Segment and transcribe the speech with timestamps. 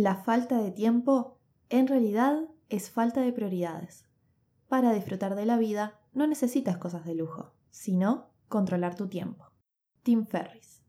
[0.00, 1.36] La falta de tiempo
[1.68, 4.06] en realidad es falta de prioridades.
[4.66, 9.52] Para disfrutar de la vida no necesitas cosas de lujo, sino controlar tu tiempo.
[10.02, 10.79] Tim Ferris.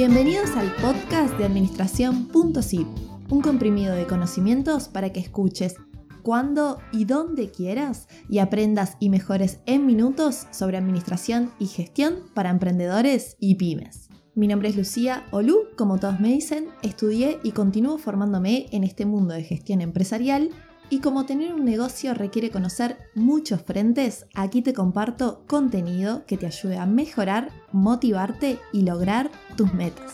[0.00, 2.86] Bienvenidos al podcast de Administración.zip,
[3.28, 5.74] un comprimido de conocimientos para que escuches
[6.22, 12.48] cuando y dónde quieras y aprendas y mejores en minutos sobre administración y gestión para
[12.48, 14.08] emprendedores y pymes.
[14.34, 19.04] Mi nombre es Lucía Olú, como todos me dicen, estudié y continúo formándome en este
[19.04, 20.48] mundo de gestión empresarial
[20.90, 26.46] y como tener un negocio requiere conocer muchos frentes, aquí te comparto contenido que te
[26.46, 30.12] ayude a mejorar, motivarte y lograr tus metas.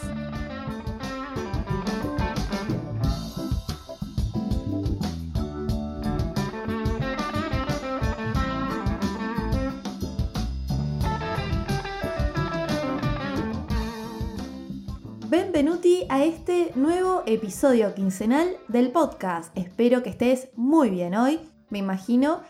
[15.57, 19.57] Benvenuti a este nuevo episodio quincenal del podcast.
[19.57, 21.41] Espero que estés muy bien hoy.
[21.71, 22.43] Me imagino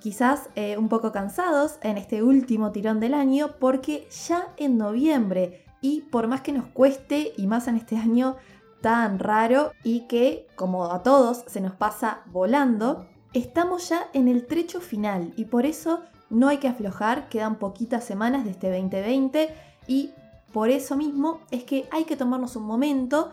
[0.00, 5.64] quizás eh, un poco cansados en este último tirón del año porque ya en noviembre
[5.80, 8.34] y por más que nos cueste y más en este año
[8.80, 14.48] tan raro y que como a todos se nos pasa volando, estamos ya en el
[14.48, 19.54] trecho final y por eso no hay que aflojar, quedan poquitas semanas de este 2020
[19.86, 20.10] y
[20.54, 23.32] por eso mismo es que hay que tomarnos un momento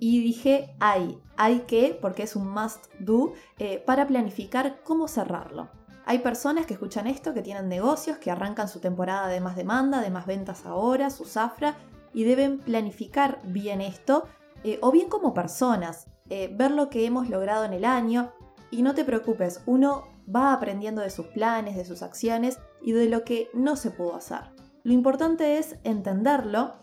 [0.00, 5.68] y dije, hay, hay que, porque es un must do, eh, para planificar cómo cerrarlo.
[6.06, 10.00] Hay personas que escuchan esto, que tienen negocios, que arrancan su temporada de más demanda,
[10.00, 11.76] de más ventas ahora, su zafra,
[12.14, 14.24] y deben planificar bien esto,
[14.64, 18.32] eh, o bien como personas, eh, ver lo que hemos logrado en el año,
[18.70, 23.10] y no te preocupes, uno va aprendiendo de sus planes, de sus acciones y de
[23.10, 24.54] lo que no se pudo hacer.
[24.84, 26.74] Lo importante es entenderlo,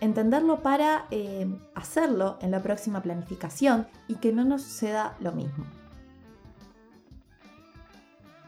[0.00, 5.66] entenderlo para eh, hacerlo en la próxima planificación y que no nos suceda lo mismo.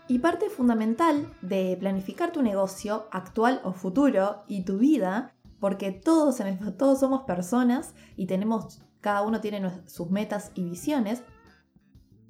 [0.08, 6.38] Y parte fundamental de planificar tu negocio actual o futuro y tu vida, porque todos,
[6.78, 11.22] todos somos personas y tenemos, cada uno tiene sus metas y visiones,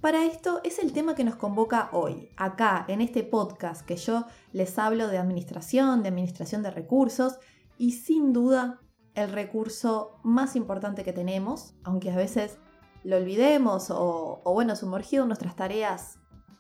[0.05, 4.27] para esto es el tema que nos convoca hoy, acá, en este podcast que yo
[4.53, 7.39] les hablo de administración, de administración de recursos
[7.79, 8.83] y sin duda
[9.15, 12.59] el recurso más importante que tenemos, aunque a veces
[13.03, 16.19] lo olvidemos o, bueno, sumergido en nuestras tareas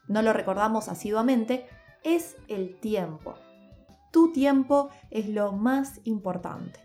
[0.09, 1.67] no lo recordamos asiduamente,
[2.03, 3.35] es el tiempo.
[4.11, 6.81] Tu tiempo es lo más importante.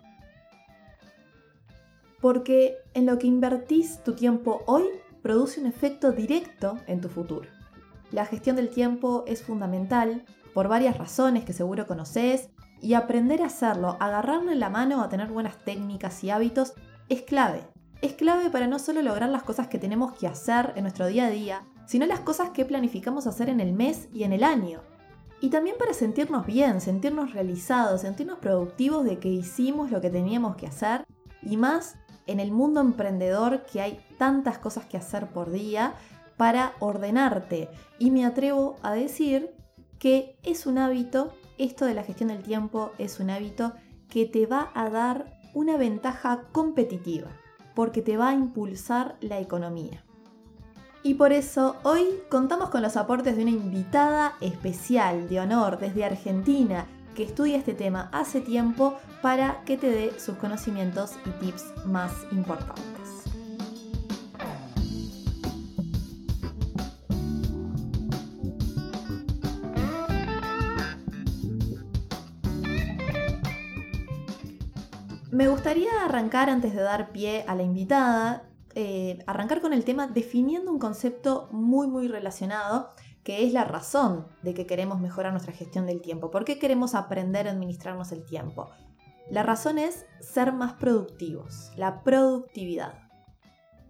[2.20, 4.84] Porque en lo que invertís tu tiempo hoy
[5.22, 7.50] produce un efecto directo en tu futuro.
[8.12, 12.50] La gestión del tiempo es fundamental por varias razones que seguro conoces
[12.82, 16.74] y aprender a hacerlo, agarrarlo en la mano a tener buenas técnicas y hábitos
[17.10, 17.68] es clave.
[18.02, 21.26] Es clave para no solo lograr las cosas que tenemos que hacer en nuestro día
[21.26, 24.82] a día, sino las cosas que planificamos hacer en el mes y en el año.
[25.42, 30.56] Y también para sentirnos bien, sentirnos realizados, sentirnos productivos de que hicimos lo que teníamos
[30.56, 31.06] que hacer
[31.42, 31.96] y más
[32.32, 35.94] en el mundo emprendedor que hay tantas cosas que hacer por día
[36.38, 37.70] para ordenarte.
[37.98, 39.52] Y me atrevo a decir
[39.98, 43.74] que es un hábito, esto de la gestión del tiempo es un hábito
[44.10, 47.28] que te va a dar una ventaja competitiva,
[47.76, 50.04] porque te va a impulsar la economía.
[51.02, 56.06] Y por eso hoy contamos con los aportes de una invitada especial de honor desde
[56.06, 56.86] Argentina,
[57.16, 62.14] que estudia este tema hace tiempo para que te dé sus conocimientos y tips más
[62.32, 62.90] importantes.
[75.32, 78.44] Me gustaría arrancar antes de dar pie a la invitada,
[78.76, 82.90] eh, arrancar con el tema definiendo un concepto muy muy relacionado
[83.30, 86.32] que es la razón de que queremos mejorar nuestra gestión del tiempo.
[86.32, 88.72] ¿Por qué queremos aprender a administrarnos el tiempo?
[89.30, 93.08] La razón es ser más productivos, la productividad.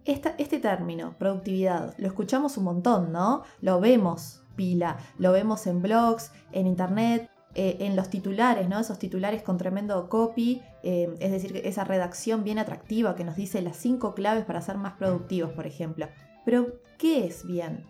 [0.04, 3.42] este término, productividad, lo escuchamos un montón, ¿no?
[3.62, 8.78] Lo vemos pila, lo vemos en blogs, en internet, eh, en los titulares, ¿no?
[8.78, 13.62] Esos titulares con tremendo copy, eh, es decir, esa redacción bien atractiva que nos dice
[13.62, 16.08] las cinco claves para ser más productivos, por ejemplo.
[16.44, 16.66] Pero,
[16.98, 17.86] ¿qué es bien?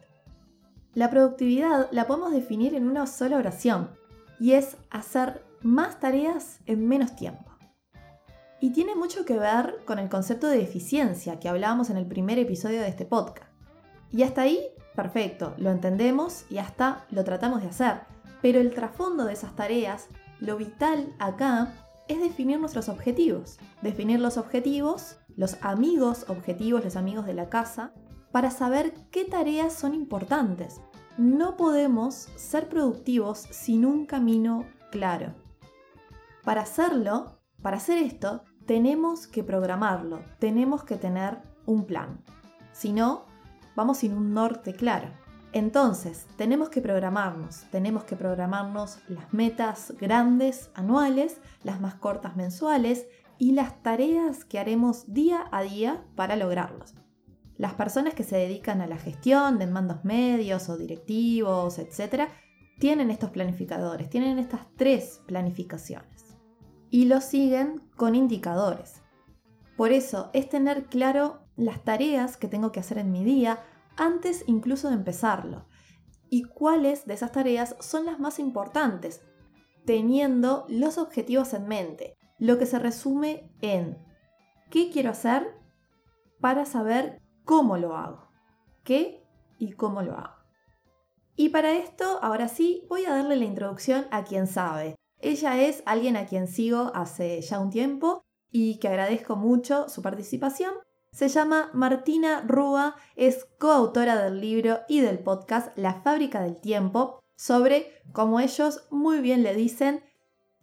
[0.95, 3.91] La productividad la podemos definir en una sola oración
[4.41, 7.45] y es hacer más tareas en menos tiempo.
[8.63, 12.39] y tiene mucho que ver con el concepto de eficiencia que hablábamos en el primer
[12.39, 13.51] episodio de este podcast.
[14.13, 14.61] Y hasta ahí,
[14.95, 18.01] perfecto, lo entendemos y hasta lo tratamos de hacer.
[18.43, 20.09] Pero el trasfondo de esas tareas,
[20.41, 21.73] lo vital acá,
[22.07, 23.59] es definir nuestros objetivos.
[23.81, 27.95] Definir los objetivos, los amigos objetivos, los amigos de la casa,
[28.33, 30.81] para saber qué tareas son importantes.
[31.17, 35.35] No podemos ser productivos sin un camino claro.
[36.45, 42.23] Para hacerlo, para hacer esto, tenemos que programarlo, tenemos que tener un plan.
[42.73, 43.27] Si no,
[43.77, 45.09] vamos sin un norte claro.
[45.53, 53.07] Entonces, tenemos que programarnos, tenemos que programarnos las metas grandes anuales, las más cortas mensuales
[53.37, 56.95] y las tareas que haremos día a día para lograrlos.
[57.61, 62.31] Las personas que se dedican a la gestión de mandos medios o directivos, etc.,
[62.79, 66.39] tienen estos planificadores, tienen estas tres planificaciones
[66.89, 69.03] y lo siguen con indicadores.
[69.77, 73.63] Por eso es tener claro las tareas que tengo que hacer en mi día
[73.99, 75.67] antes incluso de empezarlo
[76.31, 79.21] y cuáles de esas tareas son las más importantes,
[79.85, 83.99] teniendo los objetivos en mente, lo que se resume en
[84.71, 85.55] qué quiero hacer
[86.41, 88.29] para saber cómo lo hago,
[88.85, 89.27] qué
[89.59, 90.37] y cómo lo hago.
[91.35, 94.95] Y para esto, ahora sí, voy a darle la introducción a quien sabe.
[95.19, 100.01] Ella es alguien a quien sigo hace ya un tiempo y que agradezco mucho su
[100.01, 100.75] participación.
[101.11, 107.19] Se llama Martina Rúa, es coautora del libro y del podcast La fábrica del tiempo,
[107.35, 110.05] sobre, como ellos muy bien le dicen,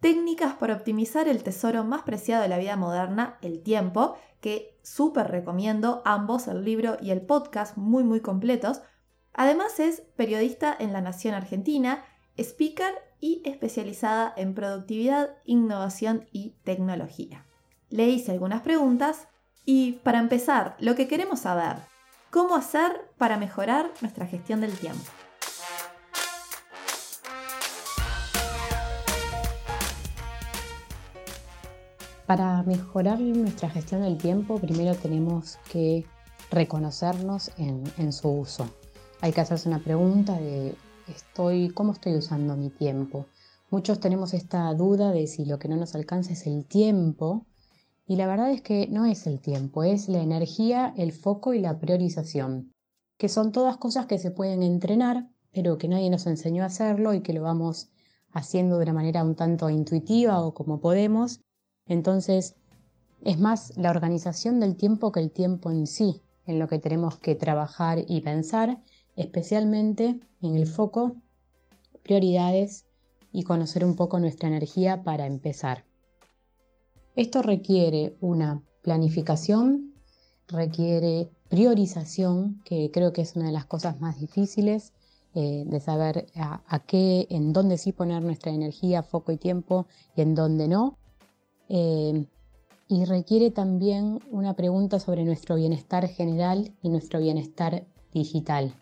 [0.00, 5.28] técnicas para optimizar el tesoro más preciado de la vida moderna, el tiempo, que súper
[5.28, 8.82] recomiendo ambos, el libro y el podcast, muy muy completos.
[9.34, 12.04] Además es periodista en La Nación Argentina,
[12.36, 17.44] speaker y especializada en productividad, innovación y tecnología.
[17.90, 19.26] Le hice algunas preguntas
[19.64, 21.76] y para empezar, lo que queremos saber,
[22.30, 25.10] ¿cómo hacer para mejorar nuestra gestión del tiempo?
[32.28, 36.04] Para mejorar nuestra gestión del tiempo, primero tenemos que
[36.50, 38.68] reconocernos en, su uso.
[39.22, 40.74] Hay que hacerse una pregunta de
[41.08, 43.24] estoy, cómo estoy usando mi tiempo.
[43.70, 47.46] Muchos tenemos esta duda de si lo que no nos alcanza es el tiempo,
[48.06, 51.60] y la verdad es que no es el tiempo, es la energía, el foco y
[51.60, 52.74] la priorización,
[53.16, 57.14] que son todas cosas que se pueden entrenar, pero que nadie nos enseñó a hacerlo
[57.14, 57.88] y que lo vamos
[58.32, 61.40] haciendo de una manera un tanto intuitiva o como podemos,
[61.88, 62.56] entonces,
[63.24, 67.18] es más la organización del tiempo que el tiempo en sí, en lo que tenemos
[67.18, 68.82] que trabajar y pensar,
[69.16, 71.16] especialmente en el foco,
[72.02, 72.86] prioridades
[73.32, 75.84] y conocer un poco nuestra energía para empezar.
[77.16, 79.94] Esto requiere una planificación,
[80.46, 84.92] requiere priorización, que creo que es una de las cosas más difíciles,
[85.34, 89.86] eh, de saber a, qué, en dónde sí poner nuestra energía, foco y tiempo
[90.16, 90.96] y en dónde no.
[91.68, 92.26] Eh,
[92.88, 98.74] y requiere también una pregunta sobre nuestro bienestar general y nuestro bienestar digital.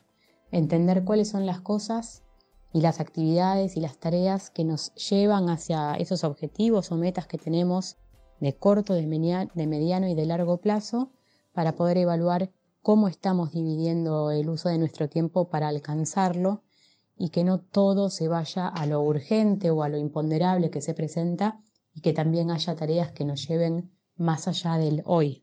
[0.53, 2.23] Entender cuáles son las cosas
[2.73, 7.39] y las actividades y las tareas que nos llevan hacia esos objetivos o metas que
[7.39, 7.97] tenemos
[8.41, 11.11] de corto, de, mediano y de largo plazo
[11.53, 16.63] para poder evaluar cómo estamos dividiendo el uso de nuestro tiempo para alcanzarlo
[17.19, 20.95] y que no todo se vaya a lo urgente o a lo imponderable que se
[20.95, 21.63] presenta,
[21.97, 25.43] y que también haya tareas que nos lleven más allá del hoy.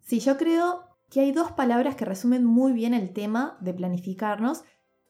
[0.00, 4.64] Sí, yo creo que hay dos palabras que resumen muy bien el tema de planificarnos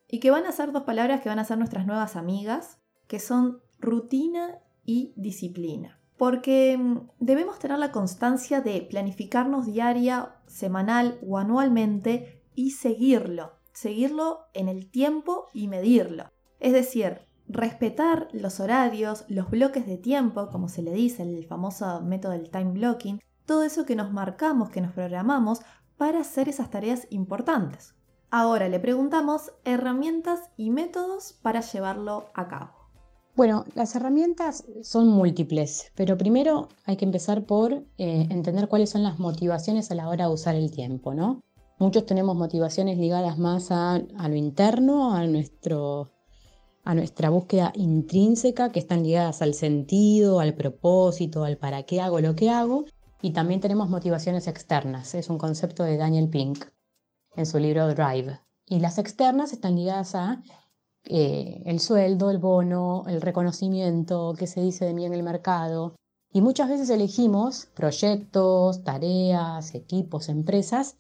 [0.07, 3.19] y que van a ser dos palabras que van a ser nuestras nuevas amigas, que
[3.19, 5.99] son rutina y disciplina.
[6.19, 14.41] Porque mm, debemos tener la constancia de planificarnos diaria, semanal o anualmente y seguirlo, seguirlo
[14.53, 16.31] en el tiempo y medirlo.
[16.61, 22.01] Es decir, respetar los horarios, los bloques de tiempo, como se le dice, el famoso
[22.03, 25.61] método del time blocking, todo eso que nos marcamos, que nos programamos
[25.97, 27.95] para hacer esas tareas importantes.
[28.31, 32.71] Ahora le preguntamos herramientas y métodos para llevarlo a cabo.
[33.35, 39.03] Bueno, las herramientas son múltiples, pero primero hay que empezar por eh, entender cuáles son
[39.03, 41.43] las motivaciones a la hora de usar el tiempo, ¿no?
[41.79, 46.11] Muchos tenemos motivaciones ligadas más a, a lo interno, a nuestro
[46.89, 52.19] a nuestra búsqueda intrínseca que están ligadas al sentido, al propósito, al para qué hago
[52.21, 52.87] lo que hago.
[53.21, 55.15] Y también tenemos motivaciones externas.
[55.15, 56.65] Es un concepto de Daniel Pink
[57.37, 58.41] en su libro Drive.
[58.65, 60.43] Y las externas están ligadas a
[61.05, 65.95] eh, el sueldo, el bono, el reconocimiento, qué se dice de mí en el mercado.
[66.33, 70.97] Y muchas veces elegimos proyectos, tareas, equipos, empresas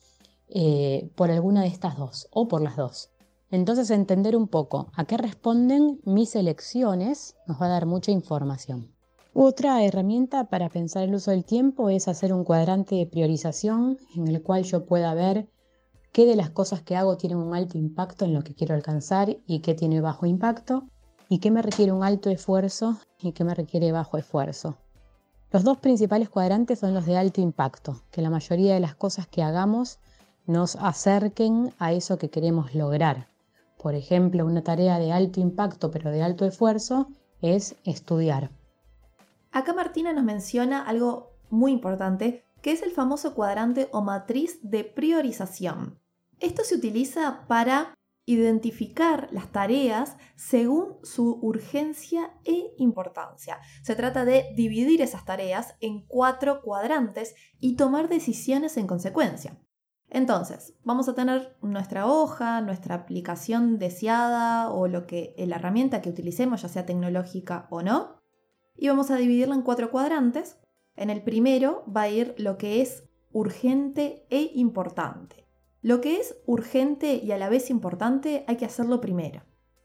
[0.48, 3.08] eh, por alguna de estas dos o por las dos.
[3.50, 8.92] Entonces entender un poco a qué responden mis elecciones nos va a dar mucha información.
[9.32, 14.28] Otra herramienta para pensar el uso del tiempo es hacer un cuadrante de priorización en
[14.28, 15.48] el cual yo pueda ver
[16.12, 19.38] qué de las cosas que hago tienen un alto impacto en lo que quiero alcanzar
[19.46, 20.84] y qué tiene bajo impacto
[21.30, 24.76] y qué me requiere un alto esfuerzo y qué me requiere bajo esfuerzo.
[25.50, 29.26] Los dos principales cuadrantes son los de alto impacto, que la mayoría de las cosas
[29.26, 30.00] que hagamos
[30.46, 33.28] nos acerquen a eso que queremos lograr.
[33.78, 37.08] Por ejemplo, una tarea de alto impacto pero de alto esfuerzo
[37.40, 38.50] es estudiar.
[39.52, 44.84] Acá Martina nos menciona algo muy importante, que es el famoso cuadrante o matriz de
[44.84, 45.98] priorización.
[46.40, 47.94] Esto se utiliza para
[48.26, 53.58] identificar las tareas según su urgencia e importancia.
[53.82, 59.58] Se trata de dividir esas tareas en cuatro cuadrantes y tomar decisiones en consecuencia.
[60.10, 66.08] Entonces, vamos a tener nuestra hoja, nuestra aplicación deseada o lo que la herramienta que
[66.08, 68.16] utilicemos, ya sea tecnológica o no,
[68.74, 70.56] y vamos a dividirla en cuatro cuadrantes.
[70.96, 75.46] En el primero va a ir lo que es urgente e importante.
[75.82, 79.42] Lo que es urgente y a la vez importante hay que hacerlo primero.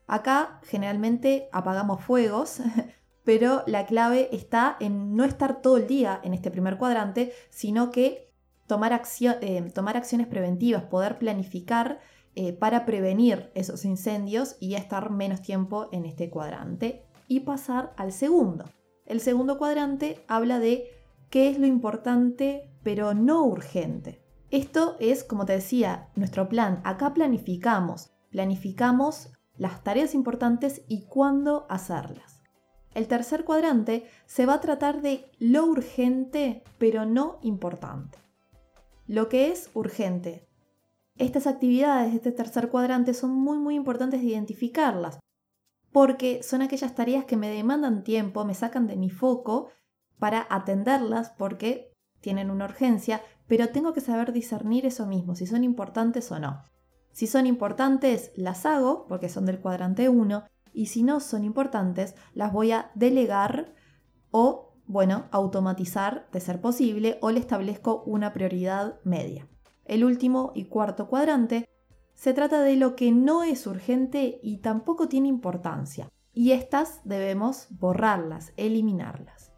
[0.08, 2.60] Acá generalmente apagamos fuegos,
[3.24, 7.92] pero la clave está en no estar todo el día en este primer cuadrante, sino
[7.92, 8.32] que
[8.67, 9.01] tomar,
[9.41, 12.00] eh, tomar acciones preventivas, poder planificar
[12.36, 18.12] eh, para prevenir esos incendios y estar menos tiempo en este cuadrante y pasar al
[18.12, 18.65] segundo.
[19.05, 20.88] El segundo cuadrante habla de
[21.29, 24.22] qué es lo importante pero no urgente.
[24.51, 26.82] Esto es, como te decía, nuestro plan.
[26.84, 28.12] Acá planificamos.
[28.29, 32.41] Planificamos las tareas importantes y cuándo hacerlas.
[32.93, 38.23] El tercer cuadrante se va a tratar de lo urgente pero no importante.
[39.07, 40.48] Lo que es urgente.
[41.17, 45.19] Estas actividades de este tercer cuadrante son muy muy importantes de identificarlas,
[45.91, 49.69] porque son aquellas tareas que me demandan tiempo, me sacan de mi foco
[50.19, 51.91] para atenderlas porque
[52.22, 56.63] tienen una urgencia, pero tengo que saber discernir eso mismo, si son importantes o no.
[57.12, 62.15] Si son importantes, las hago porque son del cuadrante 1, y si no son importantes,
[62.33, 63.75] las voy a delegar
[64.31, 69.47] o bueno, automatizar de ser posible o le establezco una prioridad media.
[69.85, 71.67] El último y cuarto cuadrante
[72.13, 77.67] se trata de lo que no es urgente y tampoco tiene importancia, y estas debemos
[77.69, 79.51] borrarlas, eliminarlas.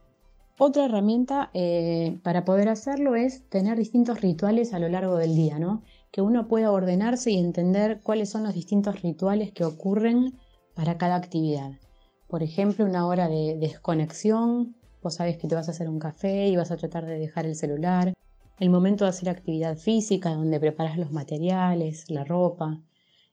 [0.58, 5.60] Otra herramienta eh, para poder hacerlo es tener distintos rituales a lo largo del día,
[5.60, 5.84] ¿no?
[6.12, 10.39] Que uno pueda ordenarse y entender cuáles son los distintos rituales que ocurren
[10.74, 11.72] para cada actividad.
[12.27, 16.48] Por ejemplo, una hora de desconexión, Vos sabés que te vas a hacer un café
[16.48, 18.16] y vas a tratar de dejar el celular.
[18.60, 22.82] El momento de hacer actividad física, donde preparas los materiales, la ropa.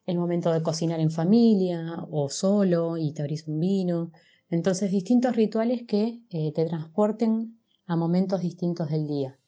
[0.04, 4.12] El momento de cocinar en familia o solo y te abrís un vino.
[4.50, 9.38] Entonces, distintos rituales que eh, te transporten a momentos distintos del día.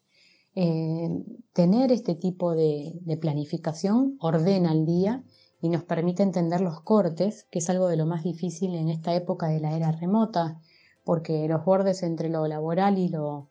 [0.55, 1.11] Eh,
[1.53, 5.23] tener este tipo de, de planificación ordena el día
[5.61, 9.15] y nos permite entender los cortes, que es algo de lo más difícil en esta
[9.15, 10.63] época de la era remota,
[11.05, 13.51] porque los bordes entre lo laboral y lo,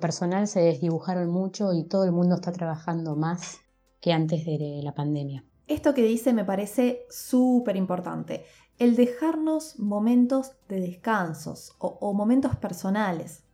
[0.00, 3.60] personal se desdibujaron mucho y todo el mundo está trabajando más
[4.00, 5.44] que antes de la pandemia.
[5.68, 8.44] Esto que dice me parece súper importante,
[8.78, 13.44] el dejarnos momentos de descansos o, o momentos personales.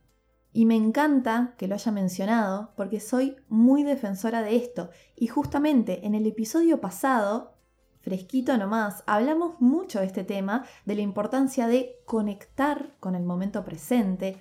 [0.51, 4.89] Y me encanta que lo haya mencionado porque soy muy defensora de esto.
[5.15, 7.58] Y justamente en el episodio pasado
[8.01, 13.63] fresquito nomás, hablamos mucho de este tema, de la importancia de conectar con el momento
[13.63, 14.37] presente,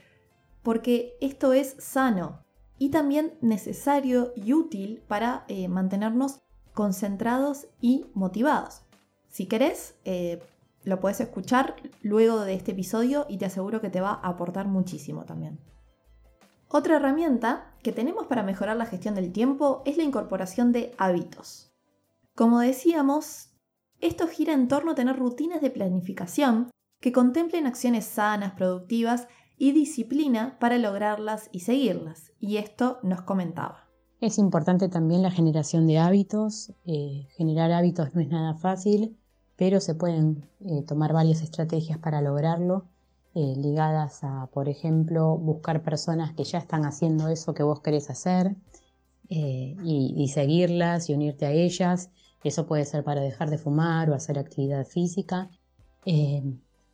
[0.62, 2.45] porque esto es sano
[2.79, 6.41] y también necesario y útil para eh, mantenernos
[6.73, 8.83] concentrados y motivados.
[9.29, 10.43] Si querés, eh,
[10.85, 14.69] lo puedes escuchar luego de este episodio y te aseguro que te va a aportar
[14.69, 15.59] muchísimo también.
[16.69, 21.73] Otra herramienta que tenemos para mejorar la gestión del tiempo es la incorporación de hábitos.
[22.35, 23.48] Como decíamos,
[24.00, 29.73] esto gira en torno a tener rutinas de planificación que contemplen acciones sanas, productivas y
[29.73, 32.33] disciplina para lograrlas y seguirlas.
[32.40, 33.88] Y esto nos comentaba.
[34.21, 36.73] Es importante también la generación de hábitos.
[36.87, 39.17] Eh, generar hábitos no es nada fácil,
[39.57, 42.87] pero se pueden eh, tomar varias estrategias para lograrlo,
[43.35, 48.11] eh, ligadas a, por ejemplo, buscar personas que ya están haciendo eso que vos querés
[48.11, 48.57] hacer
[49.31, 52.09] y seguirlas y unirte a ellas
[52.45, 55.50] eso puede ser para dejar de fumar o hacer actividad física.
[56.04, 56.42] Eh,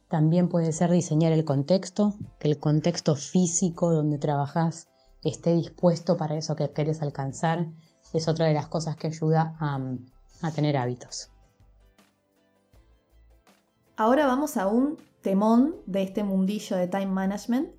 [0.08, 4.88] También puede ser diseñar el contexto, que el contexto físico donde trabajas
[5.22, 7.66] esté dispuesto para eso que quieres alcanzar.
[8.12, 9.80] Es otra de las cosas que ayuda a,
[10.42, 11.30] a tener hábitos.
[13.96, 17.70] Ahora vamos a un temón de este mundillo de time management.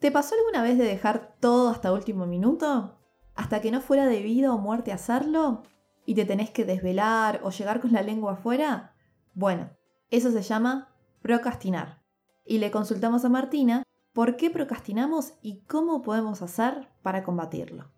[0.00, 2.98] ¿Te pasó alguna vez de dejar todo hasta último minuto?
[3.34, 5.62] ¿Hasta que no fuera de vida o muerte hacerlo?
[6.06, 8.94] ¿Y te tenés que desvelar o llegar con la lengua afuera?
[9.34, 9.70] Bueno,
[10.10, 10.88] eso se llama
[11.22, 12.02] procrastinar.
[12.44, 17.90] Y le consultamos a Martina por qué procrastinamos y cómo podemos hacer para combatirlo.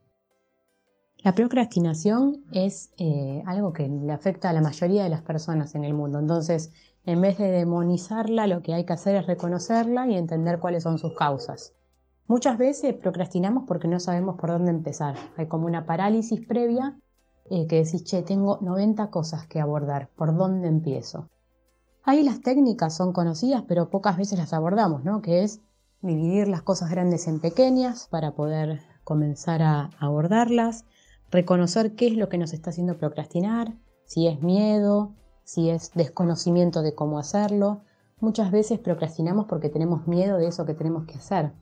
[1.25, 5.85] La procrastinación es eh, algo que le afecta a la mayoría de las personas en
[5.85, 6.18] el mundo.
[6.18, 6.73] Entonces,
[7.04, 10.99] en vez de demonizarla, lo que hay que hacer es reconocerla y entender cuáles son
[10.99, 11.75] sus causas.
[12.26, 15.14] Muchas veces procrastinamos porque no sabemos por dónde empezar.
[15.37, 16.99] Hay como una parálisis previa
[17.51, 21.29] eh, que decís, che, tengo 90 cosas que abordar, ¿por dónde empiezo?
[22.05, 25.23] Ahí las técnicas son conocidas, pero pocas veces las abordamos, ¿no?
[25.23, 25.61] Que es
[26.01, 30.85] dividir las cosas grandes en pequeñas para poder comenzar a abordarlas,
[31.31, 36.83] reconocer qué es lo que nos está haciendo procrastinar, si es miedo, si es desconocimiento
[36.83, 37.83] de cómo hacerlo.
[38.21, 41.53] Muchas veces procrastinamos porque tenemos miedo de eso que tenemos que hacer,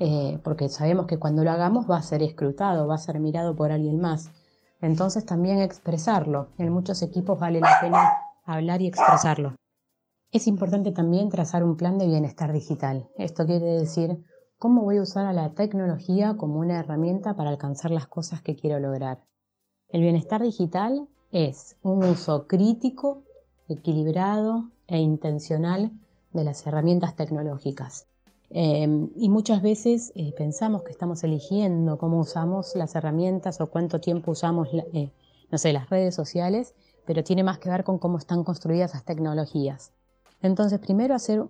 [0.00, 3.56] eh, porque sabemos que cuando lo hagamos va a ser escrutado, va a ser mirado
[3.56, 4.30] por alguien más.
[4.86, 6.50] Entonces también expresarlo.
[6.58, 9.56] En muchos equipos vale la pena hablar y expresarlo.
[10.30, 13.08] Es importante también trazar un plan de bienestar digital.
[13.16, 14.24] Esto quiere decir
[14.58, 18.54] cómo voy a usar a la tecnología como una herramienta para alcanzar las cosas que
[18.54, 19.24] quiero lograr.
[19.88, 23.24] El bienestar digital es un uso crítico,
[23.68, 25.90] equilibrado e intencional
[26.32, 28.06] de las herramientas tecnológicas.
[28.50, 34.00] Em, y muchas veces eh, pensamos que estamos eligiendo cómo usamos las herramientas o cuánto
[34.00, 35.10] tiempo usamos, eh,
[35.50, 36.74] no sé, las redes sociales,
[37.06, 39.92] pero tiene más que ver con cómo están construidas las tecnologías.
[40.42, 41.44] Entonces, primero hacer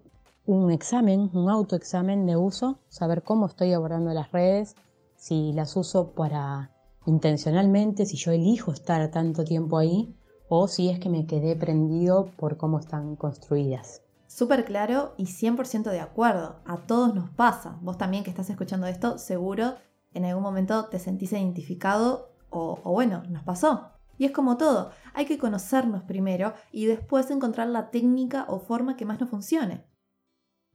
[0.46, 4.76] un examen, un autoexamen de uso, saber cómo estoy abordando las redes,
[5.16, 6.70] si las uso para
[7.04, 10.14] intencionalmente, si yo elijo estar tanto tiempo ahí
[10.48, 14.05] o si es que me quedé prendido por cómo están construidas.
[14.36, 16.60] Súper claro y 100% de acuerdo.
[16.66, 17.78] A todos nos pasa.
[17.80, 19.76] Vos también que estás escuchando esto, seguro
[20.12, 23.92] en algún momento te sentís identificado o, o bueno, nos pasó.
[24.18, 28.98] Y es como todo, hay que conocernos primero y después encontrar la técnica o forma
[28.98, 29.86] que más nos funcione.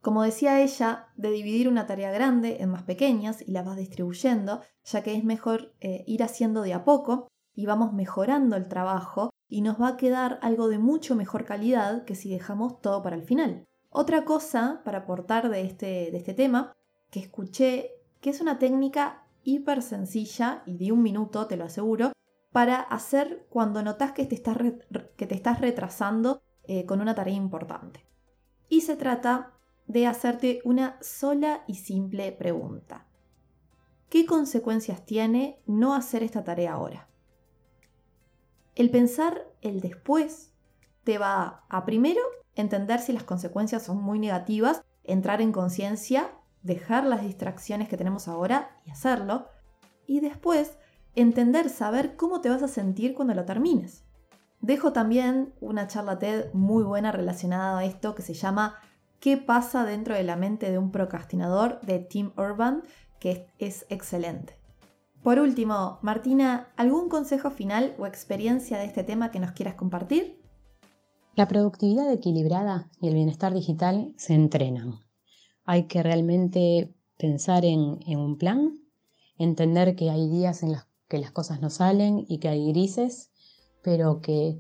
[0.02, 4.62] Como decía ella, de dividir una tarea grande en más pequeñas y la vas distribuyendo,
[4.86, 9.30] ya que es mejor eh, ir haciendo de a poco y vamos mejorando el trabajo
[9.52, 13.18] y nos va a quedar algo de mucho mejor calidad que si dejamos todo para
[13.18, 13.68] el final.
[13.90, 16.74] Otra cosa para aportar de este, de este tema,
[17.10, 22.14] que escuché que es una técnica hiper sencilla y de un minuto, te lo aseguro,
[22.54, 24.56] para hacer cuando notas que te estás,
[25.18, 28.06] que te estás retrasando eh, con una tarea importante.
[28.70, 29.52] Y se trata
[29.86, 33.06] de hacerte una sola y simple pregunta.
[34.08, 37.11] ¿Qué consecuencias tiene no hacer esta tarea ahora?
[38.76, 40.54] El pensar el después
[41.04, 42.22] te va a primero
[42.56, 46.32] entender si las consecuencias son muy negativas, entrar en conciencia,
[46.64, 49.48] dejar las distracciones que tenemos ahora y hacerlo,
[50.06, 50.78] y después
[51.16, 54.04] entender, saber cómo te vas a sentir cuando lo termines.
[54.62, 58.76] Dejo también una charla TED muy buena relacionada a esto que se llama
[59.20, 61.82] ¿Qué pasa dentro de la mente de un procrastinador?
[61.82, 62.84] de Tim Urban,
[63.20, 64.61] que es excelente.
[65.24, 70.42] Por último, Martina, ¿algún consejo final o experiencia de este tema que nos quieras compartir?
[71.36, 75.00] La productividad equilibrada y el bienestar digital se entrenan.
[75.64, 78.80] Hay que realmente pensar en, un plan,
[79.38, 83.30] entender que hay días en los que las cosas no salen y que hay grises,
[83.84, 84.60] pero que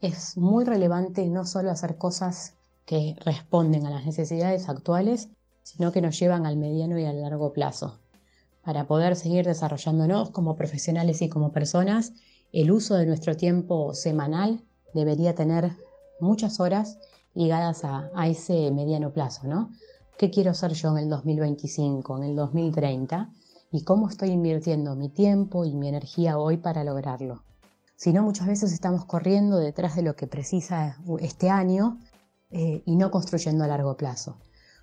[0.00, 5.30] es muy relevante no solo hacer cosas que responden a las necesidades actuales,
[5.62, 8.00] sino que nos llevan al mediano y al largo plazo.
[8.64, 12.12] Para poder seguir desarrollándonos como profesionales y como personas,
[12.52, 14.62] el uso de nuestro tiempo semanal
[14.94, 15.72] debería tener
[16.20, 16.98] muchas horas
[17.34, 19.70] ligadas a, ese mediano plazo, ¿no?
[20.18, 23.30] ¿Qué quiero ser yo en el 2025, en el 2030?
[23.72, 27.42] y cómo estoy invirtiendo mi tiempo y mi energía hoy para lograrlo.
[27.96, 31.98] Si no, muchas veces estamos corriendo detrás de lo que precisa este año
[32.50, 34.36] eh, y no construyendo a largo plazo.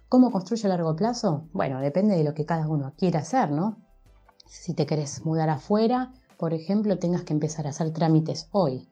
[0.10, 1.48] ¿Cómo construye a largo plazo?
[1.54, 3.78] Bueno, depende de lo que cada uno quiera hacer, ¿no?
[4.48, 8.90] Si te querés mudar afuera, por ejemplo, tengas que empezar a hacer trámites hoy.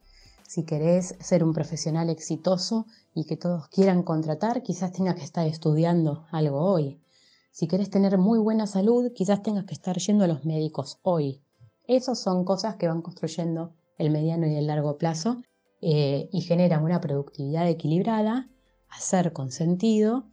[0.48, 5.48] Si querés ser un profesional exitoso y que todos quieran contratar, quizás tengas que estar
[5.48, 7.02] estudiando algo hoy.
[7.50, 11.42] Si quieres tener muy buena salud, quizás tengas que estar yendo a los médicos hoy.
[11.88, 15.42] Esas son cosas que van construyendo el mediano y el largo plazo
[15.82, 18.52] eh, y generan una productividad equilibrada,
[18.88, 20.28] hacer con sentido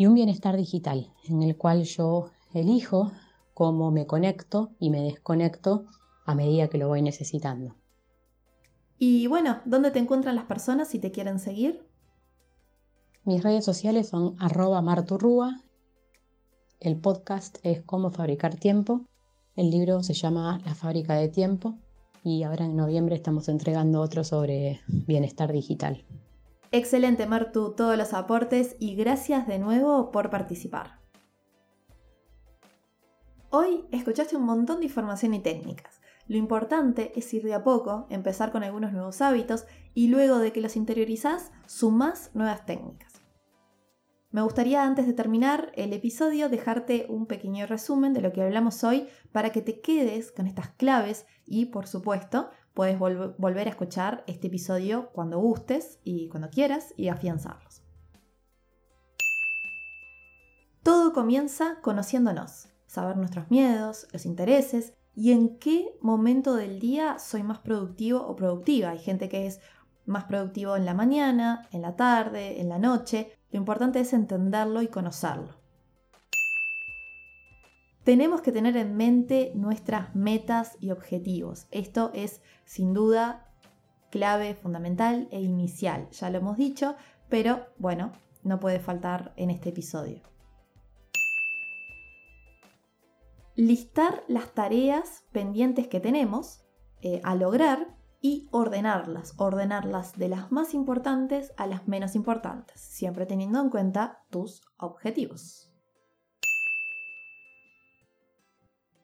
[0.00, 3.12] y un bienestar digital en el cual yo elijo
[3.52, 5.84] cómo me conecto y me desconecto
[6.24, 7.76] a medida que lo voy necesitando.
[8.96, 11.86] Y bueno, ¿dónde te encuentran las personas si te quieren seguir?
[13.24, 15.60] Mis redes sociales son arroba marturrua,
[16.80, 19.04] el podcast es Cómo fabricar tiempo,
[19.54, 21.74] el libro se llama La fábrica de tiempo
[22.24, 26.06] y ahora en noviembre estamos entregando otro sobre bienestar digital.
[26.72, 31.00] Excelente Martu, todos los aportes y gracias de nuevo por participar.
[33.50, 36.00] Hoy escuchaste un montón de información y técnicas.
[36.28, 40.52] Lo importante es ir de a poco, empezar con algunos nuevos hábitos y luego de
[40.52, 43.20] que los interiorizás, sumás nuevas técnicas.
[44.30, 48.84] Me gustaría antes de terminar el episodio dejarte un pequeño resumen de lo que hablamos
[48.84, 54.24] hoy para que te quedes con estas claves y por supuesto puedes volver a escuchar
[54.26, 57.82] este episodio cuando gustes y cuando quieras y afianzarlos.
[60.82, 67.42] Todo comienza conociéndonos, saber nuestros miedos, los intereses y en qué momento del día soy
[67.42, 68.90] más productivo o productiva.
[68.90, 69.60] Hay gente que es
[70.06, 73.38] más productivo en la mañana, en la tarde, en la noche.
[73.50, 75.59] Lo importante es entenderlo y conocerlo.
[78.04, 81.66] Tenemos que tener en mente nuestras metas y objetivos.
[81.70, 83.46] Esto es sin duda
[84.10, 86.08] clave, fundamental e inicial.
[86.10, 86.96] Ya lo hemos dicho,
[87.28, 90.22] pero bueno, no puede faltar en este episodio.
[93.54, 96.64] Listar las tareas pendientes que tenemos
[97.02, 103.26] eh, a lograr y ordenarlas, ordenarlas de las más importantes a las menos importantes, siempre
[103.26, 105.69] teniendo en cuenta tus objetivos.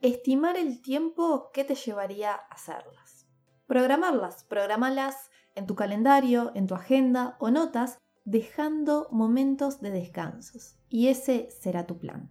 [0.02, 3.26] Estimar el tiempo que te llevaría a hacerlas.
[3.66, 10.76] Programarlas, programalas en tu calendario, en tu agenda o notas, dejando momentos de descansos.
[10.90, 12.30] Y ese será tu plan.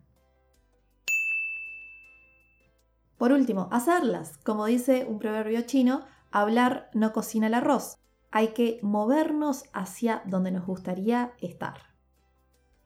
[3.17, 4.37] Por último, hacerlas.
[4.37, 7.97] Como dice un proverbio chino, hablar no cocina el arroz.
[8.29, 11.95] Hay que movernos hacia donde nos gustaría estar.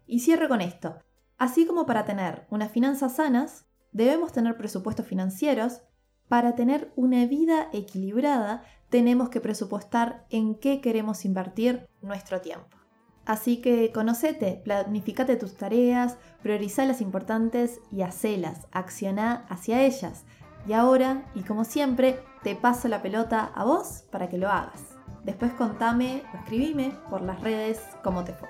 [0.06, 1.00] Y cierro con esto.
[1.38, 5.82] Así como para tener unas finanzas sanas, debemos tener presupuestos financieros.
[6.28, 12.78] Para tener una vida equilibrada, tenemos que presupuestar en qué queremos invertir nuestro tiempo.
[13.26, 20.26] Así que conocete, planificate tus tareas, prioriza las importantes y hacelas, acciona hacia ellas.
[20.68, 24.82] Y ahora, y como siempre, te paso la pelota a vos para que lo hagas.
[25.24, 28.50] Después contame o escribime por las redes cómo te fue.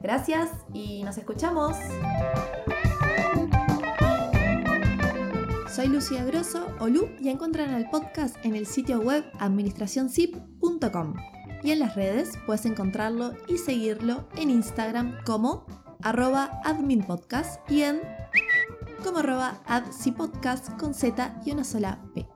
[0.00, 1.76] Gracias y nos escuchamos.
[5.74, 11.14] Soy Lucía Grosso o Lu y encuentran el podcast en el sitio web administracionzip.com
[11.62, 15.64] y en las redes puedes encontrarlo y seguirlo en Instagram como
[16.02, 18.02] arroba adminpodcast y en
[19.02, 19.62] como arroba
[20.14, 22.28] podcast con Z y una sola P.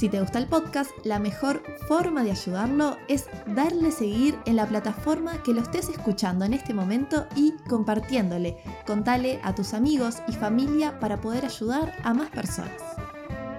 [0.00, 4.66] Si te gusta el podcast, la mejor forma de ayudarlo es darle seguir en la
[4.66, 8.56] plataforma que lo estés escuchando en este momento y compartiéndole.
[8.86, 12.80] Contale a tus amigos y familia para poder ayudar a más personas.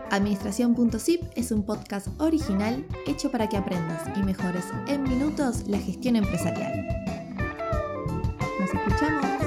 [0.09, 6.15] Administración.zip es un podcast original hecho para que aprendas y mejores en minutos la gestión
[6.15, 6.73] empresarial.
[8.59, 9.40] Nos escuchamos.